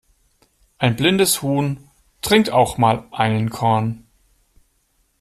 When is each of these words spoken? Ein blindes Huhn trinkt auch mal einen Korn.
Ein 0.79 0.95
blindes 0.95 1.43
Huhn 1.43 1.87
trinkt 2.23 2.49
auch 2.49 2.79
mal 2.79 3.05
einen 3.11 3.51
Korn. 3.51 4.07